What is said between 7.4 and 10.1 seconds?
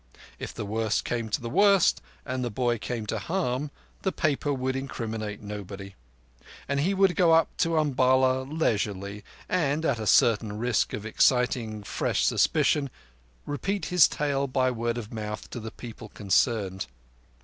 to Umballa leisurely and—at a